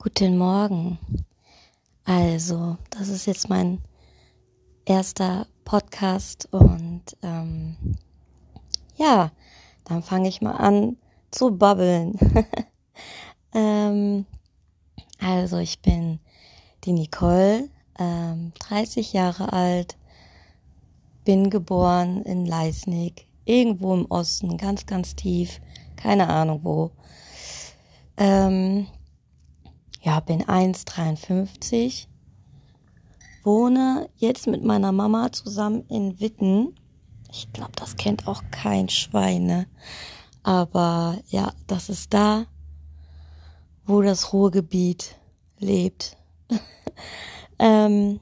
[0.00, 0.96] Guten Morgen.
[2.04, 3.80] Also, das ist jetzt mein
[4.84, 7.74] erster Podcast und ähm,
[8.94, 9.32] ja,
[9.82, 10.98] dann fange ich mal an
[11.32, 12.16] zu babbeln.
[13.52, 14.24] ähm,
[15.18, 16.20] also, ich bin
[16.84, 17.68] die Nicole,
[17.98, 19.96] ähm, 30 Jahre alt,
[21.24, 25.60] bin geboren in Leisnig, irgendwo im Osten, ganz, ganz tief,
[25.96, 26.92] keine Ahnung wo.
[28.16, 28.86] Ähm,
[30.08, 32.06] ja, bin 1,53,
[33.44, 36.74] wohne jetzt mit meiner Mama zusammen in Witten.
[37.30, 39.66] Ich glaube, das kennt auch kein Schwein, ne?
[40.42, 42.46] Aber ja, das ist da,
[43.84, 45.14] wo das Ruhrgebiet
[45.58, 46.16] lebt.
[47.58, 48.18] ähm,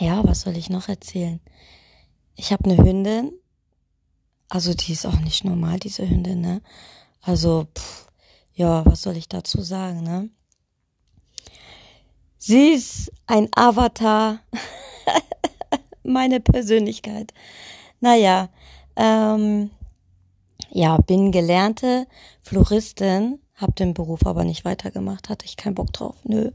[0.00, 1.38] ja, was soll ich noch erzählen?
[2.34, 3.30] Ich habe eine Hündin.
[4.48, 6.62] Also die ist auch nicht normal, diese Hündin, ne?
[7.22, 8.08] Also, pff,
[8.54, 10.30] ja, was soll ich dazu sagen, ne?
[12.42, 14.38] Sie ist ein Avatar,
[16.02, 17.34] meine Persönlichkeit.
[18.00, 18.48] Naja,
[18.96, 19.70] ähm,
[20.70, 22.06] ja, bin gelernte
[22.40, 26.50] Floristin, hab den Beruf aber nicht weitergemacht, hatte ich keinen Bock drauf, nö.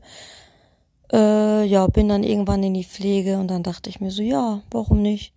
[1.14, 4.64] Äh, ja, bin dann irgendwann in die Pflege und dann dachte ich mir so, ja,
[4.72, 5.36] warum nicht?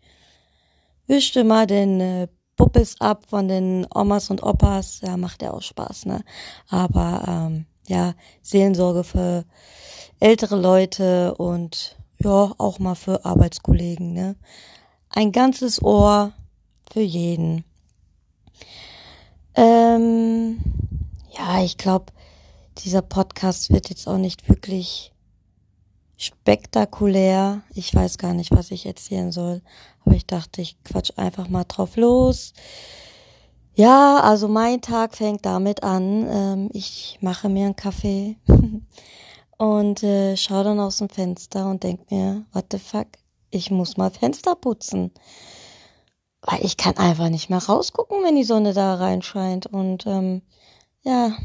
[1.07, 5.61] Wischte mal den äh, Puppes ab von den Omas und Opas, ja, macht ja auch
[5.61, 6.25] Spaß, ne?
[6.71, 9.45] Aber ähm, ja, Seelensorge für
[10.21, 14.37] ältere Leute und ja, auch mal für Arbeitskollegen, ne?
[15.11, 16.33] Ein ganzes Ohr
[16.93, 17.65] für jeden.
[19.55, 20.59] Ähm,
[21.37, 22.13] ja, ich glaube,
[22.79, 25.13] dieser Podcast wird jetzt auch nicht wirklich
[26.17, 27.63] spektakulär.
[27.75, 29.63] Ich weiß gar nicht, was ich erzählen soll,
[30.05, 32.53] aber ich dachte, ich quatsch einfach mal drauf los.
[33.75, 36.27] Ja, also mein Tag fängt damit an.
[36.29, 38.37] Ähm, ich mache mir einen Kaffee
[39.59, 43.09] und äh, schaue dann aus dem Fenster und denk mir, what the fuck,
[43.51, 45.13] ich muss mal Fenster putzen.
[46.43, 49.67] Weil ich kann einfach nicht mehr rausgucken, wenn die Sonne da reinscheint.
[49.67, 50.43] Und ähm,
[51.03, 51.37] ja,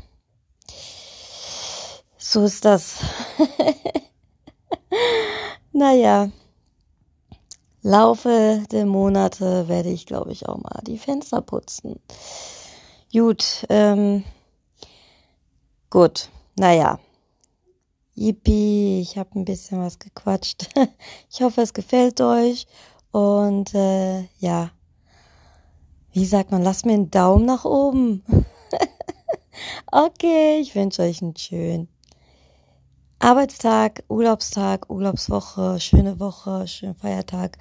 [2.17, 2.99] so ist das.
[5.71, 6.29] naja,
[7.81, 11.99] Laufe der Monate werde ich, glaube ich, auch mal die Fenster putzen.
[13.11, 14.23] Gut, ähm,
[15.89, 16.99] gut, naja.
[18.15, 20.69] Yippie, ich habe ein bisschen was gequatscht.
[21.31, 22.67] Ich hoffe, es gefällt euch.
[23.11, 24.71] Und äh, ja,
[26.11, 28.23] wie sagt man, lasst mir einen Daumen nach oben.
[29.91, 31.87] okay, ich wünsche euch einen schönen
[33.23, 37.57] Arbeitstag, Urlaubstag, Urlaubswoche, schöne Woche, schönen Feiertag,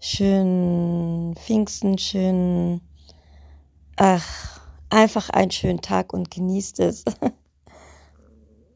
[0.00, 2.80] schönen Pfingsten, schönen,
[3.96, 4.60] ach,
[4.90, 7.04] einfach einen schönen Tag und genießt es.